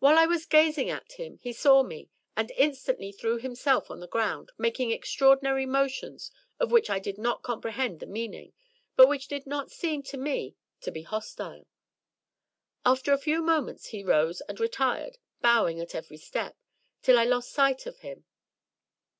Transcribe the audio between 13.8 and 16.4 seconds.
he rose and retired, bowing at every